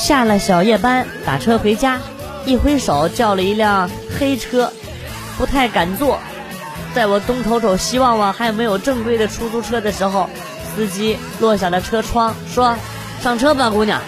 [0.00, 2.00] 下了小夜班，打车回家，
[2.46, 4.72] 一挥手叫了一辆黑车，
[5.36, 6.18] 不太敢坐。
[6.94, 10.26] 在我东瞅瞅西望望，还有没有正规的出租车的时候，
[10.74, 12.74] 司机落下了车窗，说
[13.22, 14.00] ：“上车吧，姑娘，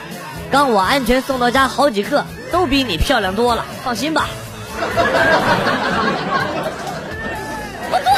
[0.51, 4.27] 刚我安全送到家好几个，都比你漂亮多了，放心吧。
[7.93, 8.11] ”我坐。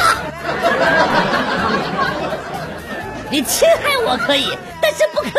[3.29, 5.33] 你侵害我可以，但是不可以侮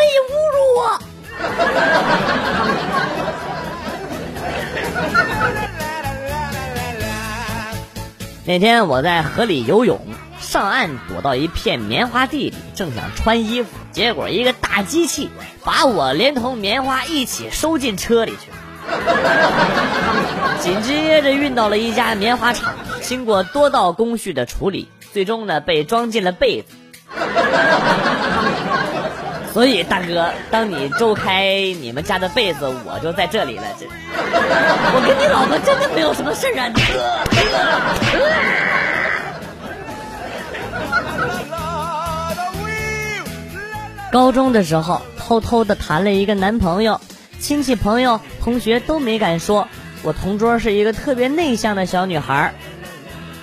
[0.53, 1.01] 辱我。
[8.45, 9.99] 那天我在河里游泳，
[10.39, 15.29] 上岸躲到一片棉花地里，正想穿衣服，结果一个大机器
[15.65, 18.57] 把我连同棉花一起收进车里去了。
[20.61, 26.67] 紧接着运到了一家棉花厂，经过多道工序的处理，最终呢被装进了被子。
[29.57, 33.63] 所以大哥，当你周开你们家的被子，我就在这里了。
[33.79, 36.69] 这，我跟你老婆真的没有什么事儿啊。
[44.11, 47.01] 高中的时候，偷偷的谈了一个男朋友，
[47.39, 49.67] 亲戚朋友同学都没敢说。
[50.03, 52.53] 我同桌是一个特别内向的小女孩。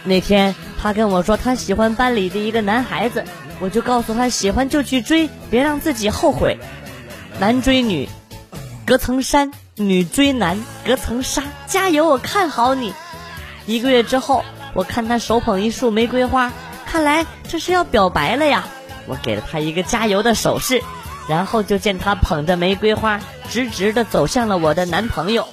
[0.05, 3.25] 那天，她跟我说她喜欢班里的一个男孩子。
[3.65, 6.59] 我就告诉他，喜欢就去追，别让自己后悔。
[7.41, 8.11] 男追女，
[8.85, 11.43] 隔层山；女追男，隔层纱。
[11.67, 12.93] 加油，我看好你。
[13.65, 14.45] 一个月之后，
[14.75, 16.53] 我看他手捧一束玫瑰花，
[16.85, 18.67] 看来这是要表白了呀。
[19.07, 20.83] 我给了他一个加油的手势，
[21.27, 25.49] 然后就见他捧着玫瑰花，直直的走向了我的男朋友。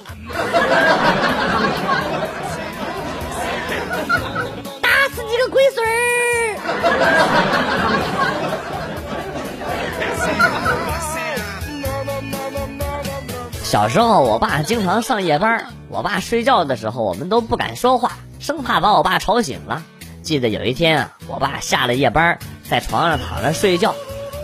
[13.72, 19.82] 小时候，我爸经常上夜班，我爸睡觉的时候，我们都不敢说话，生怕把我爸吵醒了。
[20.22, 22.38] 记得有一天啊，我爸下了夜班，
[22.68, 23.94] 在床上躺着睡觉，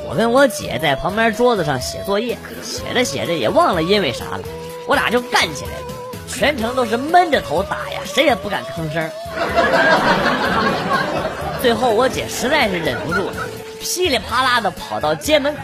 [0.08, 4.40] 我跟我姐在旁边桌子上写作业，写着写着也忘了因为啥了，
[4.86, 5.86] 我俩就干起来了，
[6.26, 9.10] 全程都是闷着头打呀，谁也不敢吭声。
[11.60, 13.34] 最后我姐实在是忍不住了，
[13.78, 15.60] 噼里啪啦的跑到街门口。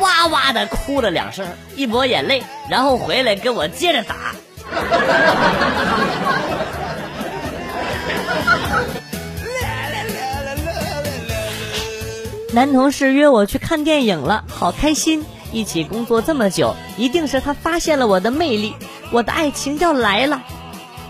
[0.00, 4.34] 哇哇的哭了两声，一抹眼泪，然后回来跟我接着打。
[12.52, 15.24] 男同事约我去看电影了，好开心！
[15.52, 18.74] 一起工作这么久，一定是他发现了我的魅力，
[19.10, 20.42] 我的爱情要来了。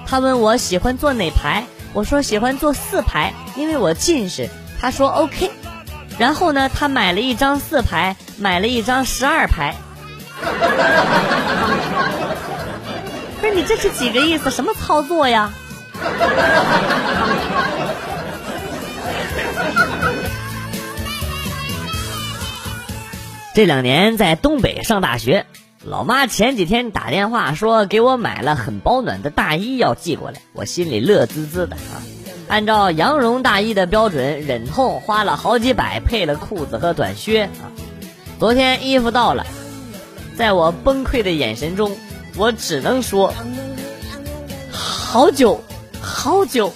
[0.07, 4.49] 他问我喜欢坐哪排，我说喜欢坐四排，因为我近视。
[4.81, 5.51] 他说 OK。
[6.19, 9.75] 然后呢，他买了一张四排，买了一张十二排。
[13.41, 14.51] 不是你这是几个意思？
[14.51, 15.53] 什么操作呀？
[23.55, 25.45] 这两年在东北上大学，
[25.85, 31.99] 老妈前几天打电话说给我买了很保暖的大衣要寄过来，我心里乐滋滋的啊。
[32.49, 37.67] 按照羊绒大衣的标准，忍痛花了好几百配了裤子和短靴啊！
[38.39, 39.45] 昨天衣服到了，
[40.37, 41.99] 在我崩溃的眼神中，
[42.37, 43.35] 我只能说，
[44.71, 45.61] 好久
[46.01, 46.73] 好久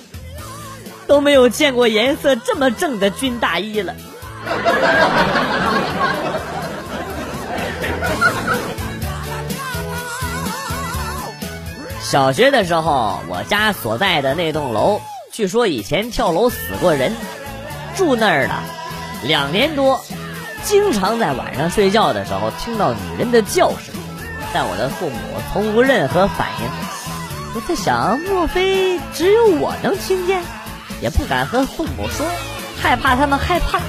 [1.07, 3.95] 都没有见过颜色这么正的军大衣了。
[12.01, 15.01] 小学的时候，我家所在的那栋楼。
[15.31, 17.15] 据说以前跳楼死过人，
[17.97, 18.65] 住那儿了
[19.23, 20.05] 两年多，
[20.65, 23.95] 经常在晚上睡觉的时候听到女人的叫声，
[24.55, 25.17] 但我的父母
[25.53, 26.69] 从无任何反应。
[27.55, 30.43] 我在想，莫非只有我能听见？
[31.01, 32.25] 也不敢和父母说，
[32.81, 33.81] 害怕他们害怕。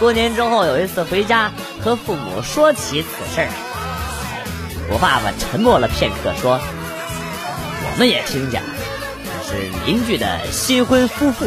[0.00, 1.50] 多年之后有一次回家
[1.82, 3.46] 和父母说起此事，
[4.90, 6.60] 我爸爸沉默了片刻，说
[7.86, 8.68] ：“我们也听见了。”
[9.48, 9.54] 是
[9.86, 11.46] 邻居的新婚夫妇，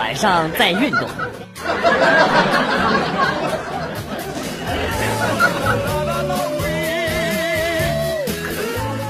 [0.00, 1.06] 晚上在运动。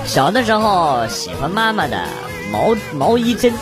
[0.05, 1.97] 小的时候喜欢妈妈的
[2.51, 3.55] 毛毛衣针，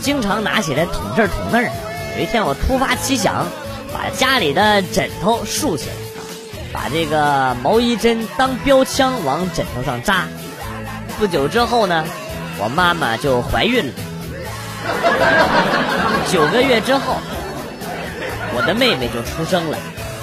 [0.00, 1.70] 经常拿起来捅这捅那儿。
[2.16, 3.46] 有一天我突发奇想，
[3.94, 5.94] 把家里的枕头竖起来，
[6.72, 10.24] 把这个毛衣针当标枪往枕头上扎。
[11.16, 12.04] 不久之后呢，
[12.58, 13.92] 我妈妈就怀孕了。
[16.30, 17.16] 九个月之后，
[18.54, 19.78] 我的妹妹就出生了。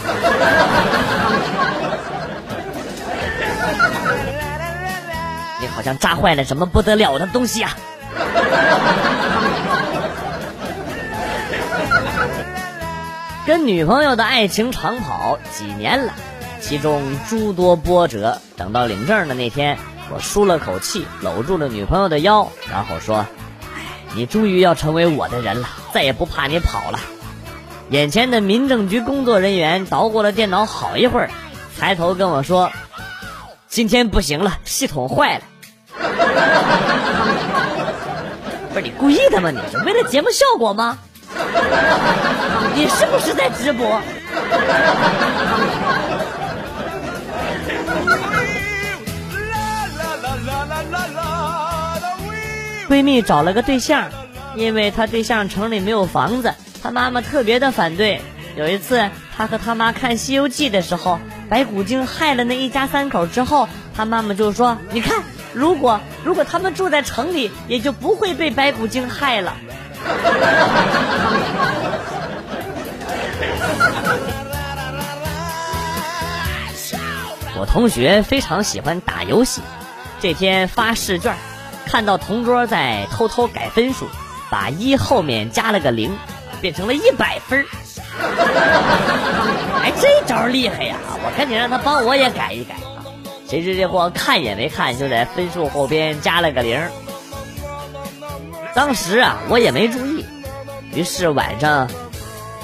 [5.59, 7.75] 你好像扎坏了什么不得了的东西啊！
[13.45, 16.13] 跟女朋友的爱情长跑几年了，
[16.61, 18.39] 其中诸多波折。
[18.55, 19.77] 等到领证的那天，
[20.13, 23.25] 我舒了口气，搂住了女朋友的腰，然后说
[24.15, 26.99] ：“你终于要成为我的人了，再也不怕你跑了。”
[27.89, 31.29] 眼前的民政局工作人员捣鼓了电脑好一会儿，
[31.79, 32.69] 抬头跟我说
[33.69, 35.43] ：“今天不行了，系统坏了。”
[38.73, 39.51] 不是你故意的吗？
[39.51, 40.97] 你是为了节目效果吗？
[42.75, 44.01] 你是不是在直播？
[52.87, 54.09] 闺蜜找了个对象，
[54.55, 58.21] 因为她对象城里没有房子，她妈妈特别的反对。
[58.55, 61.19] 有一次，她和她妈看《西游记》的时候，
[61.49, 65.21] 白骨精害了那一家三口之后，她妈妈就说：“你看，
[65.53, 69.53] 如果如果他们住在城里，也就不会被白骨精害了。
[77.59, 79.61] ”我同学非常喜欢打游戏，
[80.21, 81.35] 这天发试卷，
[81.87, 84.07] 看到同桌在偷偷改分数，
[84.49, 86.15] 把一后面加了个零，
[86.61, 87.65] 变成了一百分。
[89.81, 90.97] 哎，这招厉害呀！
[91.23, 92.75] 我赶紧让他帮我也改一改！
[93.47, 96.79] 谁知这货看也没看，就在分数后边加了个零。
[98.73, 100.25] 当时啊，我也没注意，
[100.93, 101.89] 于是晚上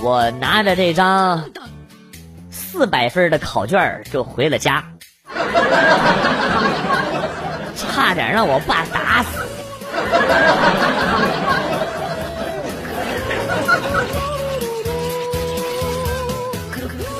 [0.01, 1.45] 我拿着这张。
[2.51, 4.83] 四百分的考卷就回了家，
[7.93, 9.27] 差点让我爸打死。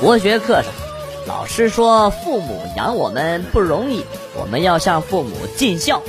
[0.00, 0.72] 国学课上，
[1.26, 4.04] 老师说父母养我们不容易，
[4.34, 6.02] 我们要向父母尽孝。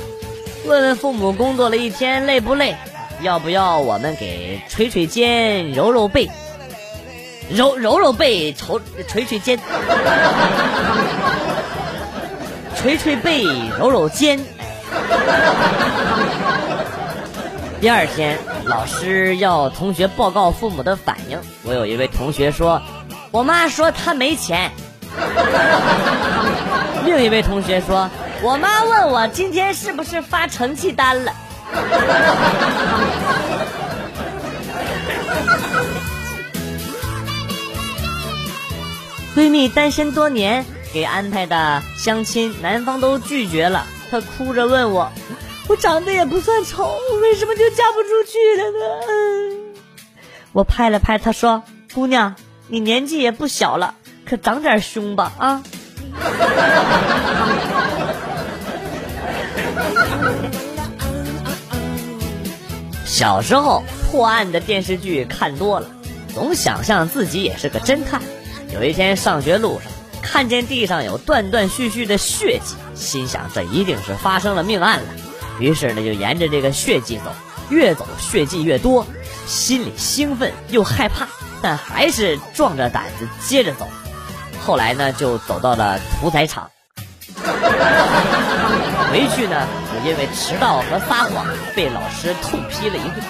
[0.66, 2.74] 问问父母工作了一天累不累？
[3.22, 6.28] 要不要我们给捶捶肩、揉揉背？
[7.48, 9.58] 揉揉揉背，捶捶捶肩，
[12.74, 13.44] 捶捶背，
[13.78, 14.38] 揉揉肩。
[17.80, 21.38] 第二天，老师要同学报告父母的反应。
[21.62, 22.80] 我有一位同学说
[23.30, 24.72] ：“我妈说她没钱。”
[27.04, 28.10] 另一位同学说
[28.42, 31.32] ：“我妈问我今天是不是发成绩单了。”
[39.36, 43.86] 闺蜜单身多年，给安排的相亲，男方都拒绝了。
[44.10, 45.10] 她哭着问我
[45.68, 46.90] ：“我长得也不算丑，
[47.22, 48.78] 为什么就嫁不出去了呢？”
[50.52, 51.62] 我拍了拍她说
[51.94, 52.36] ：“姑娘，
[52.68, 55.62] 你年纪也不小了，可长点胸吧啊！”
[63.04, 65.88] 小时候破案的电视剧看多了，
[66.34, 68.20] 总想象自己也是个侦探。
[68.74, 69.90] 有一天上学路上，
[70.26, 75.06] 看见地上有断断续续的血迹，心想这一定是发生了命案了。
[75.60, 77.30] 于是呢，就沿着这个血迹走，
[77.70, 79.06] 越走血迹越多，
[79.46, 81.26] 心里兴奋又害怕，
[81.62, 83.88] 但还是壮着胆子接着走。
[84.60, 86.68] 后来呢，就走到了屠宰场。
[89.10, 93.22] 回去呢，就因为迟到和撒谎，被老师痛批了一顿。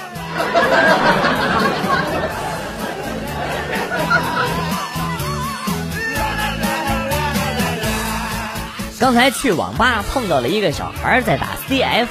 [8.99, 12.07] 刚才去网吧碰到了一个小孩在打 CF，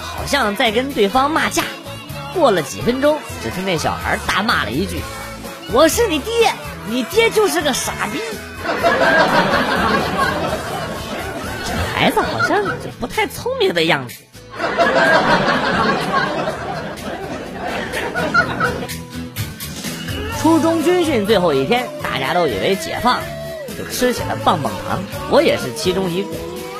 [0.00, 1.62] 好像在跟对方骂架。
[2.34, 5.00] 过了几分钟，只听那小孩大骂了一句
[5.72, 6.52] ：“我是你爹，
[6.88, 8.20] 你爹就是个傻逼。”
[11.64, 12.62] 这孩子好像
[13.00, 14.16] 不太聪明的样子。
[20.40, 23.22] 初中军训最后一天，大家都以为解放了。
[23.78, 26.28] 就吃起了棒棒糖，我也是其中一个。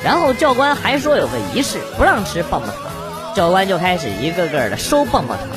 [0.03, 3.33] 然后教官还说有个仪式，不让吃棒棒糖。
[3.35, 5.47] 教官就开始一个个的收棒棒糖。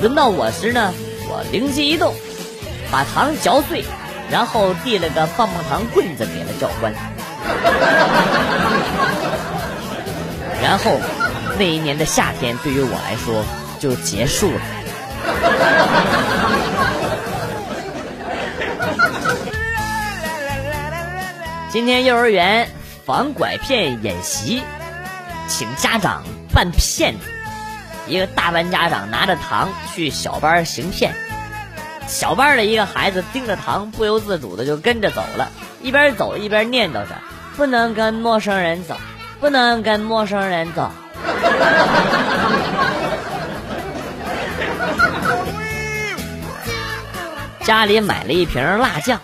[0.00, 0.92] 轮到我时呢，
[1.28, 2.14] 我灵机一动，
[2.90, 3.84] 把糖嚼碎，
[4.30, 6.92] 然后递了个棒棒糖棍子给了教官。
[10.62, 10.98] 然后
[11.58, 13.44] 那一年的夏天对于我来说
[13.78, 14.60] 就结束了。
[21.74, 22.68] 今天幼儿园
[23.04, 24.62] 防拐骗演习，
[25.48, 27.26] 请家长扮骗子。
[28.06, 31.12] 一个大班家长拿着糖去小班行骗，
[32.06, 35.50] 小班的一个孩子盯着糖，不由自主的就跟着走了，
[35.82, 37.16] 一边走一边念叨着
[37.58, 38.96] ：“不能跟陌生人走，
[39.40, 40.92] 不能跟陌生人走。”
[47.64, 49.20] 家里买了一瓶辣酱，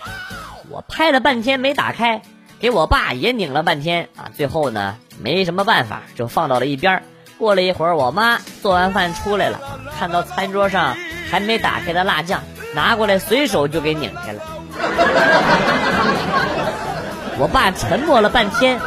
[0.68, 2.22] 我拍了半天没打开，
[2.60, 7.02] 给我爸也拧了半天啊，最后呢没什么办法，就放到了一边。
[7.38, 9.58] 过了一会儿，我妈做完饭出来了，
[9.98, 10.94] 看到餐桌上
[11.30, 12.42] 还没打开的辣酱，
[12.74, 14.42] 拿过来随手就给拧开了。
[17.38, 18.78] 我爸沉默了半天，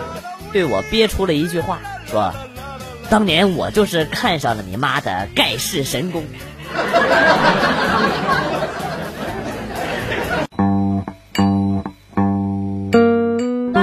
[0.51, 2.32] 对我憋出了一句话，说
[3.10, 6.24] ：“当年我就是看上了你妈的盖世神功。”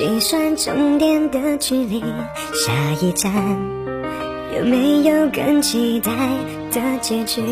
[0.00, 3.30] 计算终点的距离，下一站
[4.56, 6.10] 有没有更期待
[6.72, 7.42] 的结局？
[7.42, 7.46] 夜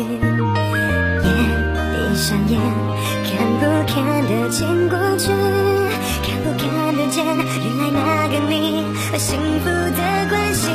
[1.21, 2.59] 闭上眼，
[3.29, 5.29] 看不看得见过去？
[6.23, 10.71] 看不看得见原来那个你和幸福的关系？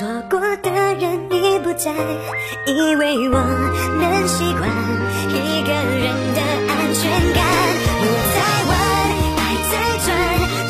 [0.00, 1.92] 错过的人已不在，
[2.64, 3.36] 以为我
[4.00, 4.66] 能习惯
[5.28, 7.04] 一个人的安全
[7.34, 7.44] 感。
[8.00, 8.40] 路在
[8.70, 8.72] 弯，
[9.36, 9.38] 爱
[9.68, 9.72] 在
[10.06, 10.08] 转，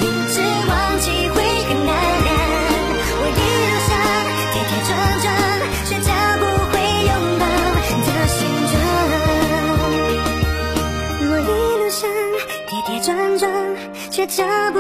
[0.01, 0.35] 明知
[0.67, 1.95] 忘记会很难。
[3.15, 3.89] 我一路上
[4.51, 4.91] 跌跌撞
[5.23, 5.25] 撞，
[5.87, 6.11] 却找
[6.41, 6.75] 不回
[7.07, 7.47] 拥抱
[8.03, 8.75] 的形状
[11.31, 12.03] 我一路上
[12.67, 13.09] 跌跌撞
[13.39, 13.47] 撞，
[14.11, 14.80] 却找不